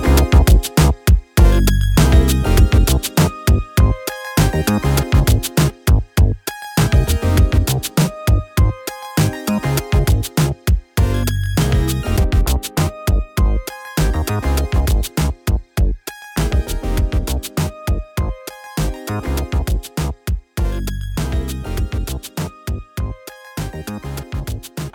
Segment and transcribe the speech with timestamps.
[0.00, 0.21] Bye.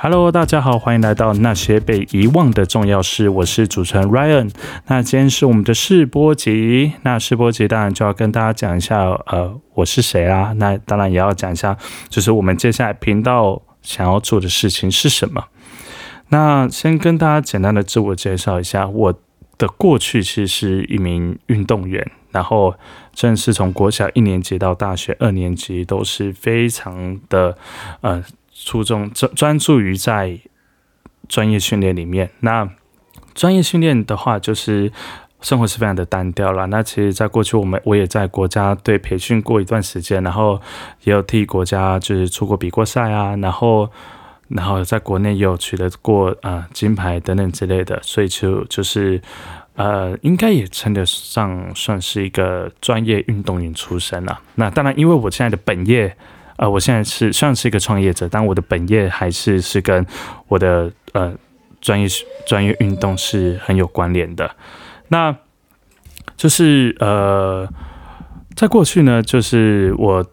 [0.09, 3.27] Hello，大家好，欢迎来到那些被遗忘的重要事。
[3.27, 4.49] 我是主持人 Ryan。
[4.87, 6.93] 那今天是我们的试播集。
[7.01, 10.53] 那试播集当然就要跟大家讲一下，呃，我是谁啦。
[10.55, 15.43] 那当然也要讲一下，就是我们接下来频道想要做的事情是什么。
[16.29, 19.13] 那先跟大家简单的自我介绍一下，我
[19.57, 22.73] 的过去其实是一名运动员，然后
[23.13, 27.57] 正是从国小一年级到大学二年级都是非常的
[27.99, 28.23] 呃。
[28.65, 30.39] 注重专专注于在
[31.29, 32.31] 专业训练里面。
[32.39, 32.67] 那
[33.35, 34.91] 专业训练的话，就是
[35.41, 36.65] 生活是非常的单调了。
[36.67, 40.59] 那其实，在过去，我们我也在国家队培训过一段时间，然后
[41.03, 43.87] 也有替国家就是出国比过赛啊，然后
[44.47, 47.99] 然后在国内也有取得过啊金牌等等之类的。
[48.01, 49.21] 所以就就是
[49.75, 54.39] 呃，应该也称得上算是一个专业运动员出身了。
[54.55, 56.17] 那当然，因为我现在的本业。
[56.57, 60.05] 呃，我现在是算是一个创业者，但我的本业还是是跟
[60.47, 61.33] 我的呃
[61.79, 62.07] 专业
[62.45, 64.51] 专业运动是很有关联的。
[65.07, 65.35] 那
[66.35, 67.67] 就是呃，
[68.55, 70.25] 在过去呢，就是我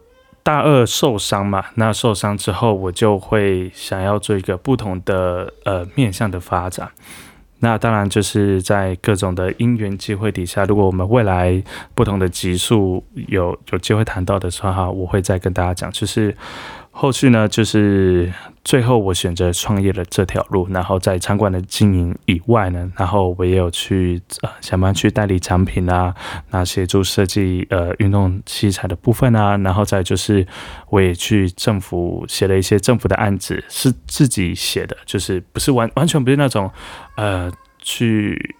[0.43, 6.91] 大二受伤嘛，那受伤之后，我就会想要做一个不同的呃面向的发展。
[7.59, 15.91] 那当然就是在各种的因缘机会底下，如果我们未来不同的集数有有机会谈到的时候哈，我会再跟大家讲。
[15.91, 16.35] 就是
[16.97, 18.31] 后续呢，就是
[18.63, 26.15] 最后我选择创业的这条路，然后在餐馆的经营以外呢，然后我也有去呃想办法去代理产品啊，
[26.51, 30.47] 那协助设计呃运动器材的部分啊，然后再就是
[30.89, 36.71] 我也去政府写了一些政府的案子，是自己写的，就是不是完完全不是那种。
[37.17, 38.55] 呃，去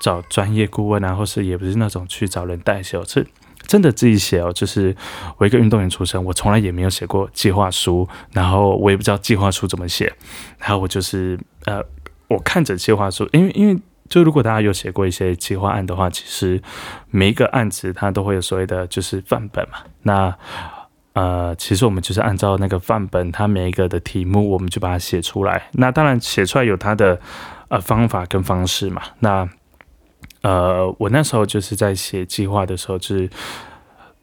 [0.00, 3.24] 找专业顾问啊，或是也不是那种去找人代写，是
[3.70, 4.52] 真的自己写哦。
[4.52, 4.94] 就是
[5.38, 10.12] 我一个运动员出身，我从来也没有写过计划书，然后我也不知道计划书怎么写。
[10.58, 11.80] 然后我就是呃，
[12.26, 16.60] 我看着计划书，因为因为就如果大家有写过一些计划案的话，其实
[17.10, 19.78] 每一个案子它都会有所谓的就是范本嘛。
[20.02, 20.34] 那
[21.12, 25.70] 呃，其实我们就是按照那个范本，它每一个的题目，我们就把它写出来。
[25.74, 27.20] 那当然写出来有它的。
[27.70, 29.48] 呃，方法跟方式嘛，那
[30.42, 33.28] 呃，我那时候就是在写计划的时候，就是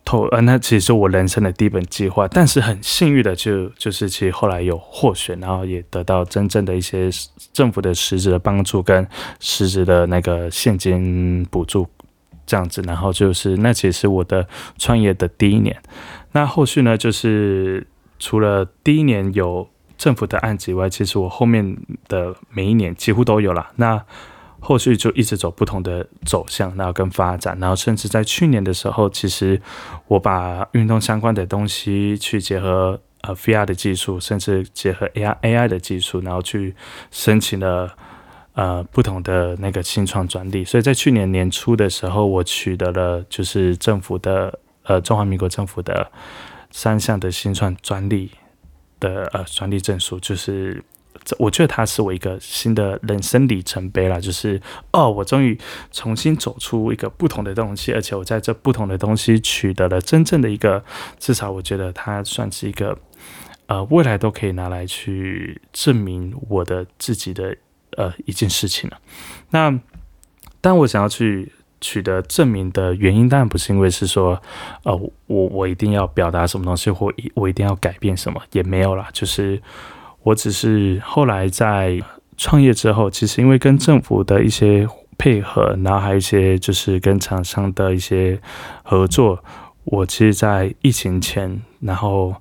[0.03, 7.09] 投呃，那其实是我人生的第一本计划，但是很幸运的就就是其实后来有获选，然后也得到真正的一些
[7.53, 9.07] 政府的实质的帮助跟
[9.39, 11.87] 实质的那个现金补助
[12.45, 14.47] 这样子，然后就是那其实我的
[14.77, 15.75] 创业的第一年，
[16.31, 17.85] 那后续呢，就是
[18.19, 19.67] 除了第一年有。
[19.97, 21.75] 政府的案子以外，其实我后面
[22.07, 23.71] 的每一年几乎都有了。
[23.77, 23.99] 那
[24.59, 29.61] 后续就一直走不同的走向，然后跟发展，然后甚至在去年的时候，其实
[30.07, 36.75] 我把运动相关的东西去结合呃 VR 的技术，甚至结合 AI AI 的技术，然后去
[37.11, 37.93] 申请了
[38.53, 40.63] 呃不同的那个新创专利。
[40.63, 46.11] 所以在去年年初的时候，我取得了就是政府的呃中华民国政府的
[46.71, 48.31] 三项的新创专利。
[48.99, 50.83] 的呃专利证书，就是
[51.37, 54.19] 我觉得它是我一个新的人生里程碑了。
[54.21, 54.61] 就是
[54.91, 55.57] 哦，我终于
[55.91, 60.83] 重新走出一个不同的东西，而且我在这不同的东西取得了真正的一个，
[61.19, 62.97] 至少我觉得它算是一个
[63.67, 67.55] 呃未来都可以拿来去证明我的自己的
[67.97, 68.97] 呃一件事情了。
[69.49, 69.79] 那
[70.61, 71.51] 当我想要去。
[71.79, 74.41] 取得证明的原因当然不是因为是说，
[74.81, 74.95] 呃，
[75.27, 79.07] 我我一定要表达什么东西，或我一定要改变什么，也没有啦。
[79.13, 79.61] 就是
[80.27, 82.01] 我只是后来在
[82.35, 88.39] 创业之后，其实因为跟政府的一些配合，然后还有一些就是跟厂商的一些
[88.83, 89.39] 合作，
[89.85, 92.35] 我其实，在疫情前，然后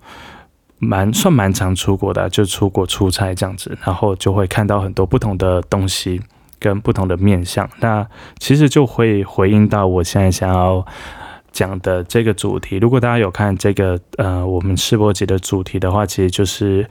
[0.78, 6.20] 蛮算蛮常出国的，就出国出差这样子，然后就会看到很多不同的东西。
[6.58, 8.04] 跟不同的面向，那
[8.38, 10.84] 其实就会回应到我现在想要
[11.56, 12.76] 讲的这个主题。
[12.76, 16.86] 如果大家有看这个呃我们世博节的主题的话，其实就是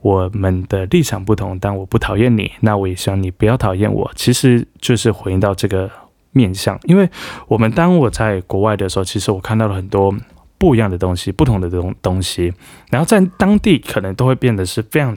[0.00, 4.10] 我们的立场不同，但我不讨厌你，那我也希望你不要讨厌我。
[4.16, 5.88] 其实就是回应到这个
[6.32, 7.08] 面向，因为
[7.46, 10.12] 我们当我在国外的时候，其实我看到了很多
[10.58, 12.52] 不一样的东西，不同的东东西，
[12.90, 15.16] 然后在当地可能都会变得是非常。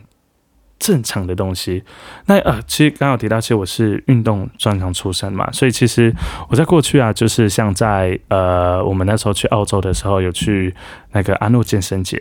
[0.82, 1.84] 正常的东西。
[2.26, 6.12] 那呃，其实刚好提到，其实我是运动专长出身嘛，所以其实
[6.50, 10.74] 我在过去啊，就是像在呃，我们那时候去澳洲的时候，有去
[11.12, 12.20] 那个阿诺健身节。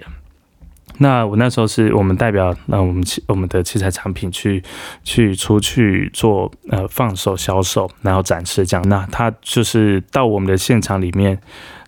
[0.99, 4.63] 那我那时候是我们代表那我们器我们的器材产品去
[5.03, 8.87] 去出去做呃放手销售，然后展示这样。
[8.87, 11.41] 那他就是到我们的现场里面，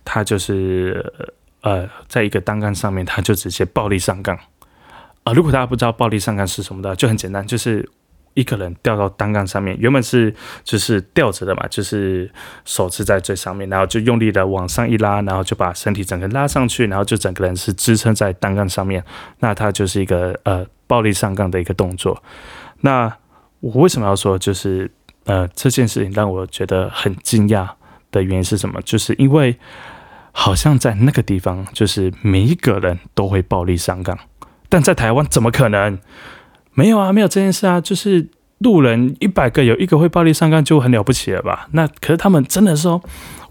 [0.03, 1.13] 他就是
[1.61, 4.35] 呃在一个单杠上面，他就直接暴力上杠。
[5.23, 7.89] 啊，如果大家不知道暴力上杠是什么的，就很简单，就是。
[8.35, 10.33] 一个人吊到单杠上面，原本是
[10.63, 12.27] 就是吊着的嘛，就是
[12.65, 19.03] 手是在最上面，然后就用力的往上一拉，然后就把身体整个拉上去，然后就整个人是支撑在单杠上面。
[19.37, 22.23] 那它就是一个呃暴力上杠的一个动作。
[22.79, 23.15] 那
[23.59, 24.89] 我为什么要说就是
[25.25, 27.69] 呃这件事情让我觉得很惊讶
[28.09, 28.81] 的原因是什么？
[28.81, 29.55] 就是因为
[30.31, 34.17] 好像在那个地方，就是每一个人都会暴力上杠，
[34.73, 35.99] 但在台湾怎么可能？
[36.73, 38.27] 没有啊，没有这件事啊，就是
[38.57, 41.67] 路人一百个有一个会暴力上杠就很了不起了吧？
[41.73, 42.99] 那可是他们真的说，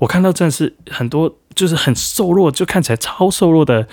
[0.00, 3.86] 我看到真的是很多，就是很瘦弱，就看起来超瘦弱的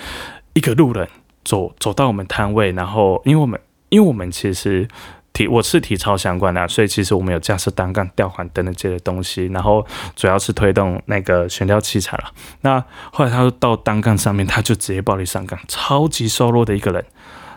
[0.54, 1.08] 一个路人
[1.44, 3.60] 走走到我们摊位，然后因为我们
[3.90, 4.88] 因为我们其实
[5.32, 9.86] 体我是体操相关的，所以其实我们有架设单杠、吊环等等这些东西，然后
[10.16, 12.24] 主要是推动那个悬吊器材了。
[12.62, 12.82] 那
[13.12, 17.04] 后来他到单杠上面，他就直接暴力上杠，超级瘦弱的一个人。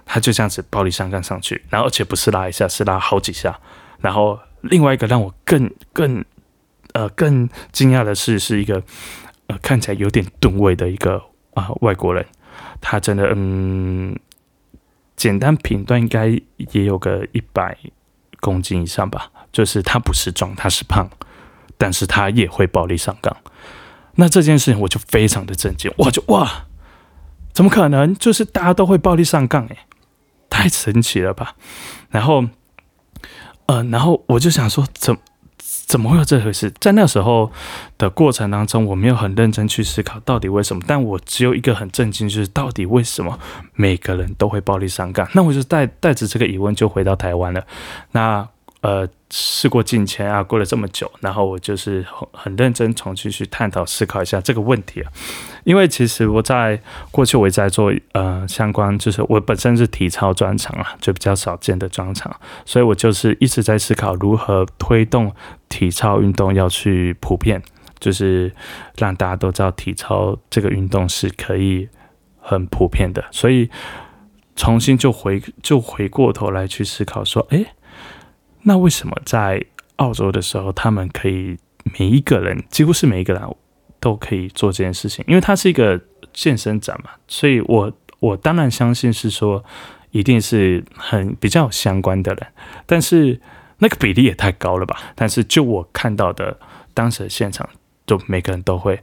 [0.06, 3.60] 他就这样子暴力上杠上去，然后而且不是拉一下，是拉好几下。
[4.00, 6.24] 然后另外一个让我更更
[6.94, 8.84] 呃更惊讶的是，是一个
[9.48, 11.22] 呃看起来有点吨位的一个
[11.54, 12.26] 啊外国人，
[12.82, 14.18] 他真的嗯
[15.16, 16.28] 简单评断应该
[16.58, 17.78] 也有个一百
[18.40, 19.30] 公斤以上吧。
[19.54, 21.08] 就是他不是壮，他是胖，
[21.78, 23.38] 但是他也会暴力上杠。
[24.16, 26.66] 那这件事情我就非常的震惊，我就哇，
[27.54, 28.16] 怎么可能？
[28.16, 29.78] 就是大家都会暴力上杠诶。
[30.54, 31.56] 太神奇了吧！
[32.12, 32.46] 然后，
[33.66, 35.18] 呃，然后我就想说，怎
[35.58, 36.72] 怎么会有这回事？
[36.80, 37.52] 在那时候
[37.98, 43.40] 的过程当中，我没有很认真去思考到底为什么，但我只有一个很震惊，就是到底为什么
[43.74, 45.28] 每个人都会暴力上杠？
[45.34, 47.66] 那我就带带着这个疑问就回到台湾了。
[48.12, 48.48] 那。
[48.84, 55.10] 呃，事过境迁啊，过了这么久，然后我就是很很认真重新去探讨思考一下这个问题啊。
[55.64, 56.78] 因为其实我在
[57.10, 62.36] 过去我也在做呃相关，就是我本身是体操专场啊，就比较少见的专场，
[62.66, 65.34] 所以我就是一直在思考如何推动
[65.70, 67.64] 体操运动要去普遍，
[68.02, 68.54] 就是
[68.98, 71.88] 让大家都知道体操这个运动是可以
[72.42, 73.70] 很普遍的，所以
[74.58, 77.66] 重新就回就回过头来去思考说，哎。
[78.64, 79.64] 那为什么在
[79.98, 81.58] 澳洲的时候，他们可以
[81.98, 83.44] 每一个人，几乎是每一个人
[84.00, 85.24] 都可以做这件事情？
[85.28, 86.00] 因为它是一个
[86.34, 89.64] 健身展嘛，所以我我当然相信是说，
[90.12, 92.48] 一定是很比较相关的人。
[92.86, 93.40] 但是
[93.78, 94.98] 那个比例也太高了吧？
[95.16, 96.58] 但是就我看到的
[96.94, 97.70] 当时的现场，
[98.08, 99.00] 就每个人都会。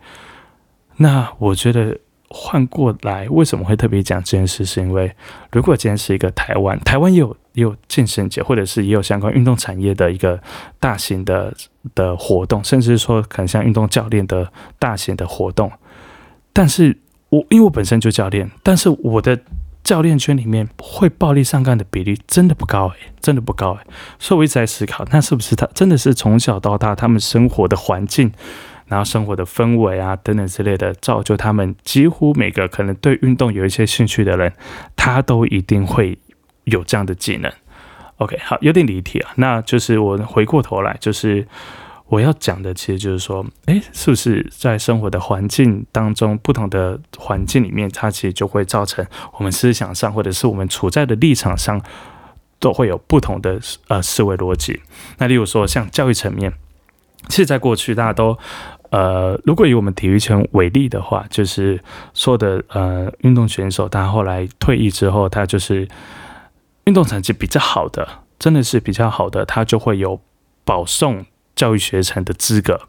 [0.97, 1.99] 那我觉得。
[2.33, 4.65] 换过来，为什么会特别讲这件事？
[4.65, 5.13] 是因为
[5.51, 10.41] 如果今天是一个台湾，台湾也有也有健身节，或者是也有相关运动产业的一个
[10.79, 11.55] 大型的
[11.94, 15.70] 的活动，甚至说可能像运动教练的大型的活动。
[16.52, 16.99] 但是
[17.29, 19.38] 我因为我本身就教练，但是我的
[19.82, 23.81] 教练圈里面会暴力上杠的比例真的不高诶，真的不高诶。
[24.19, 28.32] 所以我一直在思考，那是不是他真的是从小到大他们生活的环境？
[28.87, 34.53] 然后生活的氛围啊等等之类的，造就他们几乎每个可能对运动有一些兴趣的人，
[34.96, 36.19] 他都一定会
[36.70, 37.53] 有这样的技能。
[38.17, 39.32] OK，好，有点离题啊。
[39.36, 41.46] 那就是我回过头来，就是
[42.06, 49.06] 我要讲的，其实就是说，诶，是不是在生活的环境当中，不同的环境里面，它其实就会造成
[49.39, 51.81] 我们思想上，或者是我们处在的立场上，
[52.58, 53.58] 都会有不同的
[53.89, 54.81] 呃思维逻辑。
[55.19, 56.53] 那例如说，像教育层面，
[57.29, 58.39] 其实在过去大家都。
[58.91, 61.81] 呃，如果以我们体育圈为例的话，就是
[62.12, 65.86] 说的呃，运动选手他后来退役之后，他就是
[66.84, 70.20] 运动成绩比较好的，真的是比较好的，他就会有
[70.65, 72.89] 保送教育学程的资格。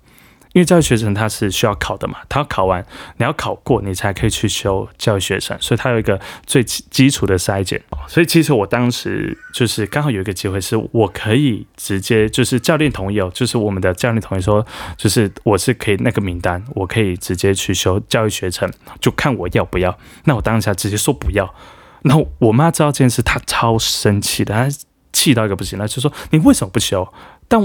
[0.53, 7.81] 因为教育学程它是需要考的嘛，它要考完，你要考过，你才可以去修教育学程，所以它有一个最基础的筛检。
[8.05, 14.65] 所以其实我当时就是刚好有一个机会，是我可以直接就是教练同意哦，就是我们的教练同意说，
[14.98, 18.69] 就是我是可以那个名单，我可以直接去修教育学程，
[19.00, 19.98] 就看我要不要。
[20.25, 21.55] 那我当下直接说不要。
[22.01, 24.67] 然后我妈知道这件事，她超生气的，她
[25.12, 27.08] 气到一个不行，她就说你为什么不修？
[27.48, 27.62] 但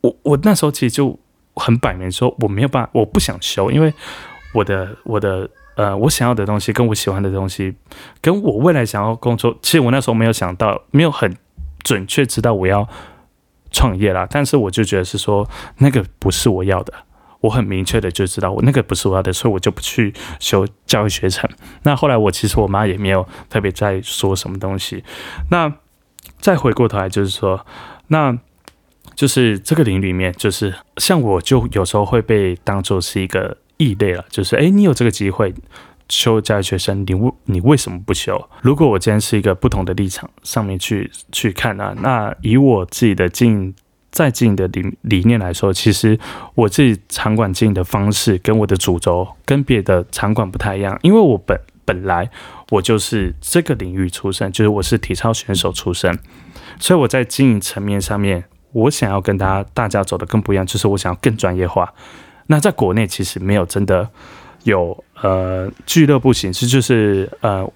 [0.00, 1.18] 我我那时候其实就。
[1.58, 3.90] 很摆明说我没有办法，我不想修，因为
[4.52, 7.74] 我的我的呃，我想要的东西，跟我喜欢的东西，
[8.20, 11.34] 跟我未来想要工作，其实我那时候没有想到，没有很
[11.82, 12.86] 准确知道我要
[13.70, 14.26] 创业啦。
[14.30, 15.48] 但是我就觉得是说，
[15.78, 16.92] 那个不是我要的，
[17.40, 21.48] 我很明确的就知道我那个不是我要的，所以我就不去修教育学程。
[21.82, 25.02] 那后来我其实我妈也没有特别在说什么东西。
[25.50, 25.72] 那
[26.38, 27.66] 再回过头来就是说，
[28.08, 28.38] 那。
[29.14, 34.22] 就是这个领域里面，就是像我就有时候会被当做是一个异类了。
[34.28, 35.54] 就是哎，你有这个机会
[36.10, 38.46] 修教育学生，你为你为什么不修？
[38.60, 43.74] 如果我今天是一个不同的立场上面去去看啊，那以我自己的经
[44.16, 46.18] 在经营的理理念来说，其实
[46.54, 52.30] 我自己场馆经营的方式跟我的主轴跟别的场馆不太一样，因为我本本来
[52.70, 56.18] 我就是这个领域出身，就是我是体操选手出身，
[56.80, 58.44] 所以我在经营层面上面。
[58.72, 61.90] 我想要跟大家大家走的更不一样，就是我想要更专业化。
[62.48, 64.06] 那在国内其实没有真的
[64.64, 67.66] 有呃俱乐部形式，就是呃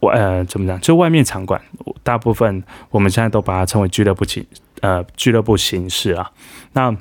[0.00, 0.80] 我呃怎么讲？
[0.80, 1.60] 就外面场馆，
[2.02, 4.44] 大部分我们现在都把它称为俱乐部形
[4.80, 6.30] 呃俱乐部形式啊。
[6.72, 6.92] 那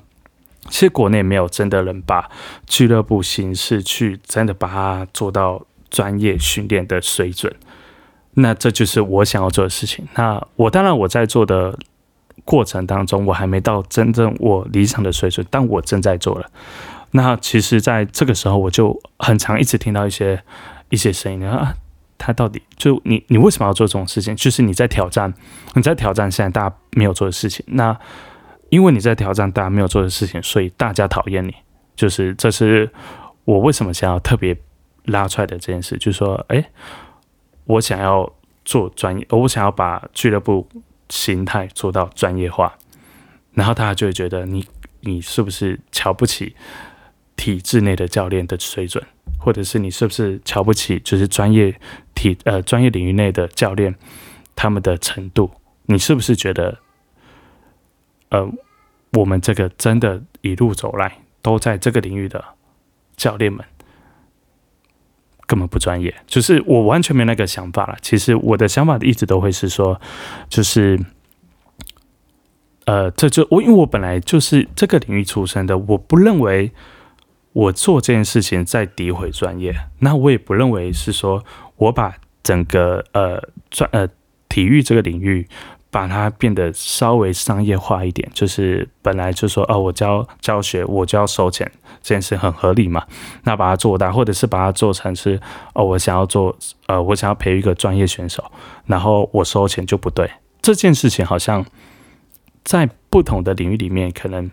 [0.70, 2.30] 其实国内没有真的人把
[2.68, 7.54] 俱乐部形式去真的把它做到专业训练的水准。
[8.36, 10.08] 那这就是我想要做的事情。
[10.16, 11.78] 那我当然我在做的。
[12.46, 16.50] 过程当中，我还没到真正我理想的水准，但我正在做了。
[17.12, 20.44] 那其实，在这个时候，我就很常一直听到一些
[20.90, 21.76] 一些声音啊，
[22.26, 24.36] 他到底就你你为什么要做这种事情？
[24.36, 25.34] 就是你在挑战，
[25.76, 27.66] 你在挑战现在大家没有做的事情。
[27.68, 27.98] 那
[28.70, 31.54] 因为你在挑战大家没有做的事情，所以大家讨厌你。
[31.96, 32.90] 就是这是
[33.46, 34.58] 我为什么想要特别
[35.06, 36.64] 拉出来的这件事，就是说，哎，
[37.66, 38.32] 我想要
[38.64, 40.68] 做专业，我想要把俱乐部。
[41.10, 42.74] 形态做到专业化，
[43.52, 44.66] 然后大家就会觉得你
[45.02, 46.56] 你是不是瞧不起
[47.36, 49.04] 体制内的教练的水准，
[49.44, 51.76] 或者是你是不是瞧不起就是专业
[52.16, 53.94] 体呃专业领域内的教练
[54.56, 55.52] 他们的程度？
[55.88, 56.80] 你是不是觉得
[58.30, 58.50] 呃
[59.12, 62.44] 我们这个真的一路走来都在这个领域的
[63.18, 63.64] 教练们？
[65.46, 67.98] 根本不专业，就是我完全没那个想法了。
[68.02, 70.00] 其实我的想法一直都会是说，
[70.50, 70.98] 就是，
[72.86, 76.72] 呃，这就我因为我本来就是这个领域出身的，我不认为
[77.54, 79.74] 我做这件事情在诋毁专业。
[80.00, 81.44] 那我也不认为是说
[81.78, 84.08] 我把整个呃专呃
[84.50, 85.48] 体育这个领域。
[85.94, 93.06] 把它变得稍微商业化一点，就是本来就说哦，我教教学，我就要收钱，这件事很合理嘛。
[93.44, 95.40] 那把它做大，或者是把它做成是
[95.76, 96.58] 哦，我想要做
[96.88, 98.44] 呃，我想要培育一个专业选手，
[98.88, 100.28] 然后我收钱就不对。
[100.64, 101.64] 这件事情好像
[102.64, 104.50] 在不同的领域里面，可能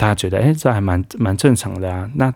[0.00, 2.10] 大家觉得哎，这还蛮蛮正常的啊。
[2.14, 2.32] 那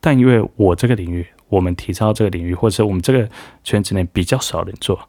[0.00, 3.28] 但因为我这个领域，我们体操这个领域，或者我们这个
[3.64, 5.08] 圈子内比较少人做，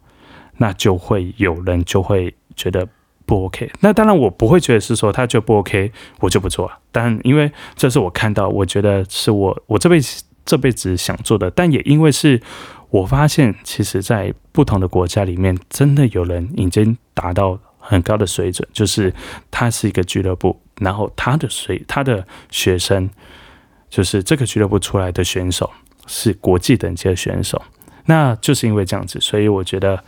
[0.58, 2.34] 那就会有人就会。
[2.60, 2.88] 觉得
[3.28, 6.66] 不 OK，那当然我不会觉得是说他就不 OK，我就不做。
[6.66, 11.52] 啊但因为这是我看到，我觉得是我我这辈子这辈子想做的。
[11.52, 12.42] 但也因为是
[12.90, 19.14] 我发现，其实在不同的国家里面，真的有人已经达到很高的水准，就是
[19.50, 23.10] 他是一个俱乐部，然后他的水他的学生
[23.90, 25.72] 就是这个俱乐部出来的选手
[26.06, 27.62] 是国际等级的选手。
[28.06, 30.04] 那就是因为这样子，所以我觉得。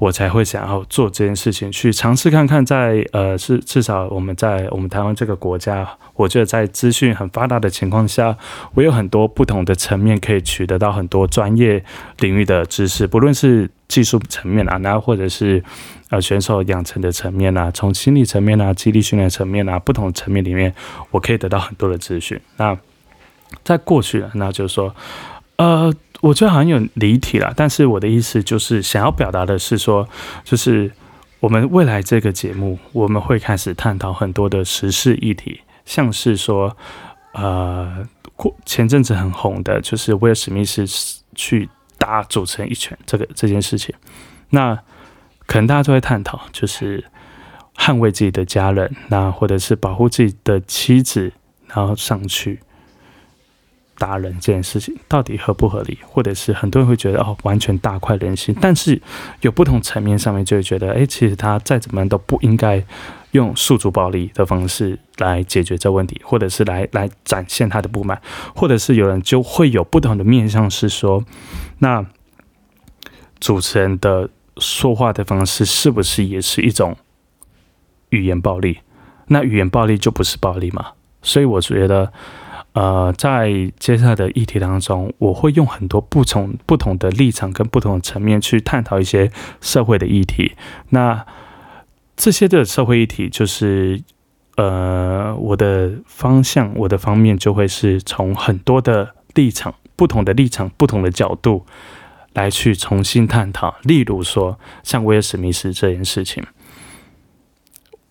[0.00, 8.34] 我才会想要做这件事情，去尝试看看，在呃，是至少我们在我们台湾这个国家，我觉得在资讯很发达的情况下，
[8.72, 11.84] 我有很多不同的层面可以取得到很多专业
[12.20, 15.62] 领域的知识，不论是技术层面啊，那或者是
[16.08, 20.74] 呃选手养成的层面啊，从心理层面啊、激励训练层面啊，不同层面里面，
[21.10, 22.40] 我可以得到很多的资讯。
[22.56, 22.74] 那
[23.62, 24.94] 在过去，那就是说，
[25.56, 25.92] 呃。
[26.20, 30.06] 我觉得好像有离题了，但是我的意思就是想要表达的是说，
[30.44, 30.90] 就是
[31.40, 36.76] 我们未来这个节目，我们会开始探讨很多的时事议题，像是说，
[37.32, 38.06] 呃，
[38.66, 40.84] 前阵子很红的，就是威尔史密斯
[41.34, 43.94] 去打主持人一拳这个这件事情，
[44.50, 44.78] 那
[45.46, 47.02] 可能大家都会探讨，就是
[47.76, 51.32] 捍卫自己的家人，那或者是保护自己的妻子，
[51.66, 52.60] 然后上去。
[54.00, 58.56] 达人这件事情到底合不合理，或者是很多人会觉得哦，完全大快人心。
[58.58, 58.98] 但是
[59.42, 62.82] 有不同层面上面就会觉得，哎，其实他再怎么都不应该
[63.32, 68.18] 用诉诸暴力的方式来解决这问题，或者是来来展现他的不满，
[68.56, 71.22] 或者是有人就会有不同的面向，是说，
[71.80, 72.06] 那
[73.38, 76.96] 主持人的说话的方式是不是也是一种
[78.08, 78.78] 语言暴力？
[79.26, 80.92] 那语言暴力就不是暴力嘛？
[81.20, 82.10] 所以我觉得。
[82.72, 90.52] 呃，在接下来的议题当中，我会用很多不同不同的立场跟不同的层面去探讨一些社会的议题。
[90.90, 91.26] 那
[92.16, 94.00] 这些的社会议题，就是
[94.56, 101.66] 呃，我的方向，我的方面就会是从很多的立场、不同的立场、不同的角度
[102.34, 103.74] 来去重新探讨。
[103.82, 106.44] 例如说，像威尔史密斯这件事情，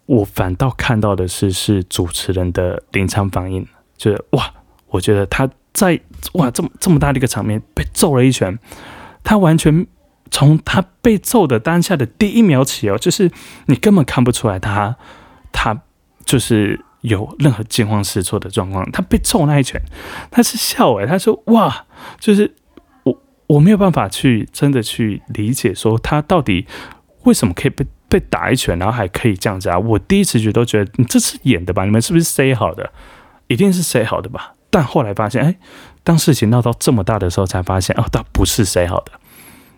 [0.06, 3.66] 我反倒看到的是是主持人的临场反应。
[4.00, 4.52] 就是哇，
[4.88, 6.00] 我觉得他在
[6.34, 8.58] 哇这么这么大的一个场面被揍了一拳，
[9.24, 9.86] 他完全
[10.32, 13.30] 从他被揍的当下的第一秒起哦，就是
[13.66, 14.96] 你根本看不出来他
[15.52, 15.82] 他
[16.24, 18.90] 就是有任何惊慌失措的状况。
[18.92, 19.82] 他被揍那一拳，
[20.32, 21.86] 他是笑诶，他说哇，
[22.20, 22.56] 就是
[23.04, 26.66] 我我没有办法去真的去理解说他到底
[27.24, 29.78] 为什么可以被被打一拳，然后还可以这样子啊？
[29.78, 31.84] 我第一次觉得都觉得你这是演的吧？
[31.86, 32.92] 你们是不是 say 好的？
[33.50, 34.54] 一定是谁好的吧？
[34.70, 35.56] 但后来发现，哎，
[36.04, 39.12] 当事情闹到这么大的时候，才发现哦，他不是谁好的。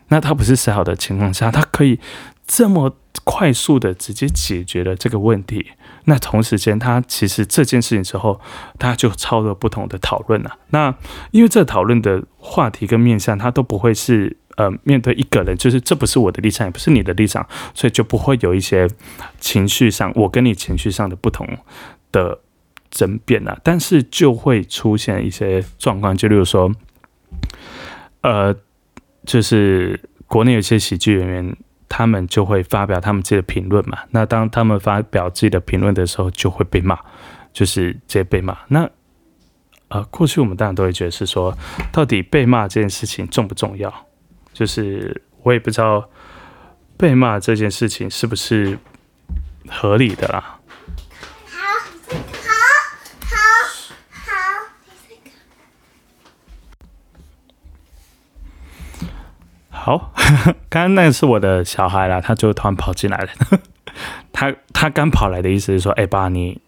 [0.08, 1.98] 那他不是谁好的情况下，他可以
[2.46, 5.68] 这么快速的直接解决了这个问题。
[6.04, 8.38] 那同时间，他其实这件事情之后，
[8.78, 10.58] 他就超了不同的讨论了。
[10.68, 10.94] 那
[11.30, 18.86] 因为这讨论的话题跟面向，他都不会是呃面对一个人，就是这不是我的立场，也不是你的立场，所以就不会有一些
[19.40, 21.48] 情绪上，我跟你情绪上的不同
[22.10, 22.40] 的。
[22.92, 26.70] 争辩啊，但是就会出现一些状况，就例如说，
[28.20, 28.54] 呃，
[29.26, 31.56] 就是国内有些喜剧演员，
[31.88, 33.98] 他们就会发表他们自己的评论嘛。
[34.10, 36.98] 那当他们发表自己的评论的时候，就会被骂，
[37.52, 38.56] 就是直接被骂。
[38.68, 38.88] 那
[39.88, 41.56] 呃，过去我们当然都会觉得是说，
[41.90, 43.92] 到底被骂这件事情重不重要？
[44.52, 46.08] 就是我也不知道
[46.96, 48.78] 被骂这件事情是不是
[49.68, 50.58] 合理的啦。
[59.84, 60.12] 好，
[60.70, 63.28] 刚刚那个是我的小孩啦，他就突然跑进来了。
[64.32, 66.60] 他他刚跑来的意思是说，哎，爸，你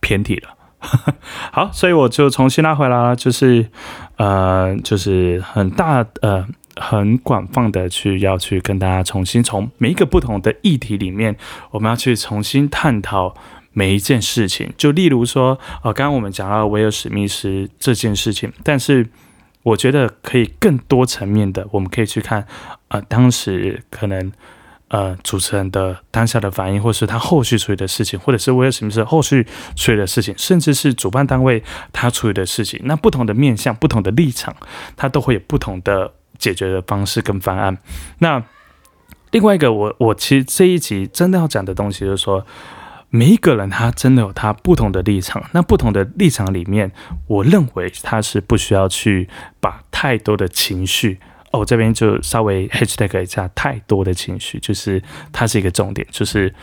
[0.00, 0.48] 偏题了。
[1.52, 3.68] 好，所以我就重新拉回来了，就是
[4.16, 6.46] 呃，就是很大呃，
[6.76, 11.36] 很广泛的去要去跟大家重新从每一个不同的议题里面，
[11.72, 13.34] 我们要去重新探讨
[13.74, 14.72] 每一件事情。
[14.78, 19.10] 就例如说，呃，刚刚我们讲到威尔史密斯这件事情，但是。
[19.62, 22.46] 我觉得可以更多层面的，我们可以去看，
[22.88, 24.32] 呃，当时可能，
[24.88, 29.46] 呃，主持人的当下的反应，或是他后续处理的事情，或者是威尔史密斯后续
[29.76, 34.54] 处理的事情，甚至是主办单位他处理的事情，那不同的面向、不同的立场，
[34.96, 37.78] 他都会有不同的解决的方式跟方案。
[38.18, 38.42] 那
[39.30, 42.44] 另外一个，我我其实这一集真的要讲的东西，就是说。
[43.14, 46.90] 每一个人他真的有他不同的立场，那不同的立场里面，
[47.26, 49.28] 我认为他是不需要去
[49.60, 51.20] 把太多的情绪
[51.50, 56.54] 哦，这边就稍微 hashtag 一下太多的情绪，就是它是一个重点，就是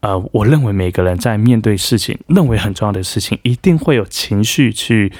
[0.00, 5.12] 呃，我认为每个人在面对事情，认为很重要的事情，一定会有情绪去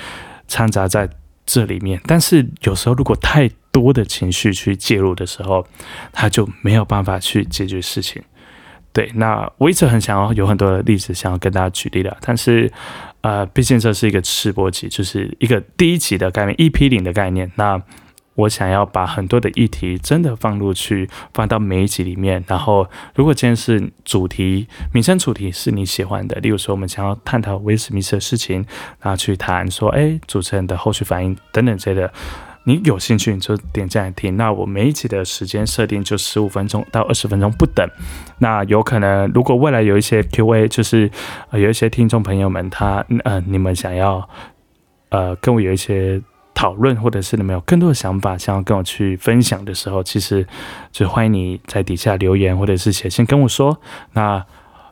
[0.49, 1.09] 掺杂在
[1.47, 5.65] 这里面，但是有时候如果太多的情绪去介入的时候，
[6.13, 8.21] 他就没有办法去解决事情。
[8.97, 12.73] 对，那我一直很想要有很多的例子想要跟大家举例的，但是，
[13.21, 17.53] 呃，毕竟这是一个试播集，就是一个第一集的概念，一批零的概念。
[17.57, 17.79] 那
[18.37, 22.43] 我想要把很多的议题真的放入去，放到每一集里面。
[22.47, 28.65] 然后，如果今天是主题，名称主题是你喜欢的，例如说我们想要探讨威斯密斯的事情，
[29.03, 32.11] 然后去谈说，哎，主持人的后续反应等等之类的。
[32.69, 34.37] 你有兴趣你就点进来听。
[34.37, 37.89] 那我每一集的时间设定就十五分钟到二十分钟不等。
[38.39, 41.09] 那有可能如果未来有一些 Q&A，就是
[41.53, 44.29] 有一些听众朋友们他呃你们想要
[45.11, 46.21] 呃跟我有一些
[46.55, 50.45] 讨论，或者是你们有更多的想法想要跟我去分享的时候，其实
[50.91, 53.79] 就欢迎你在底下留言或者是写信跟我说。
[54.15, 54.45] 那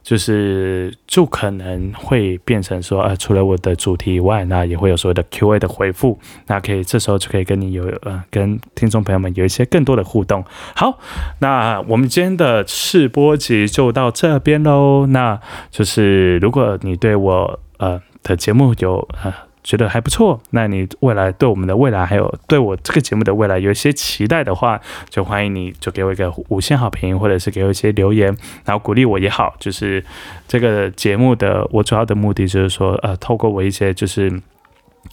[0.05, 10.45] 就是就可能会变成说，呃，除了我的主题以外，那也会有所谓的 Q&A 的回复，那可以这时候就可以跟你有呃，跟听众朋友们有一些更多的互动。
[10.77, 10.99] 好，
[11.41, 15.07] 那我们今天的试播集就到这边喽。
[15.07, 15.41] 那
[15.71, 19.33] 就是如果你对我呃的节目有呃。
[19.65, 28.27] 觉得还不错，那你未来对我们的未来，还有对我这个节目的未来有一些期待的话，就欢迎你就给我一个五星好评，或者是给我一些留言，
[28.67, 29.55] 然后鼓励我也好。
[29.59, 30.05] 就是
[30.47, 34.31] 这个节目的我主要的目的就是说，呃，透过我一些就是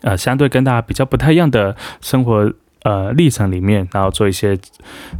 [0.02, 4.60] 呃相对跟大家比较不太一样的生活呃历程里面，然后做一些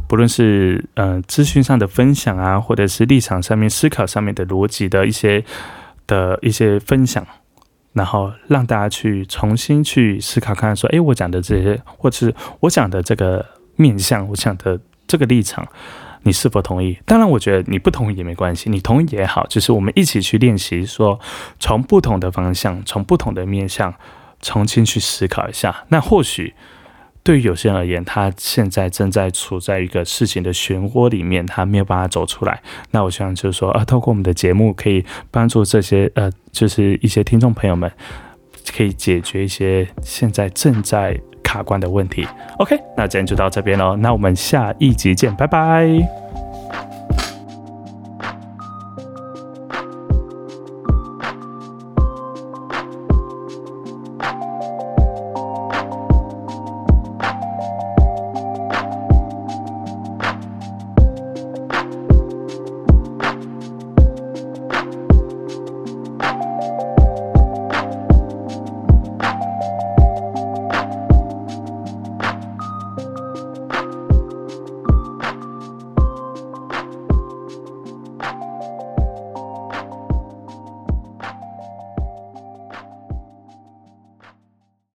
[0.06, 5.42] 不论是呃资讯上的分享啊，或者是立场上面思考上面的逻辑的一些
[6.06, 7.26] 的一些分享。
[7.92, 13.44] 然后让大家去重新去思考，看说，诶，我讲的这些，或是我讲的这个
[13.76, 15.66] 面向，我讲的这个立场，
[16.22, 16.98] 你是否同意？
[17.04, 21.18] 当然，我觉得你不同意也没关系，你同意也好，就是我们一起去练习，说
[21.58, 23.94] 从不同的方向，从不同的面向，
[24.40, 25.84] 重新去思考一下。
[25.88, 26.54] 那或许
[27.24, 32.60] 对于有些人而言，他现在正在处在一个事情的漩涡里面，他没有办法走出来。
[32.90, 37.90] 那我希望就是说，啊，透过我们的节目，可以帮助这些呃，就是一些听众朋友们，
[38.76, 42.26] 可以解决一些现在正在卡关的问题。
[42.58, 46.21] OK，那今天就到这边喽，那我们下一集见，拜拜。